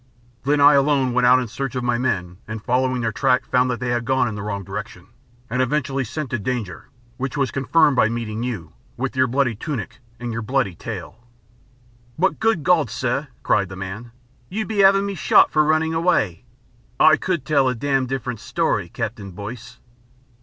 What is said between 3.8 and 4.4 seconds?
had gone in